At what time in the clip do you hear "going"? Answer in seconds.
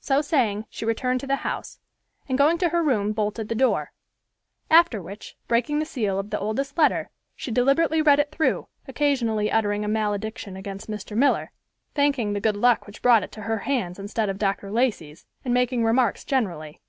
2.38-2.56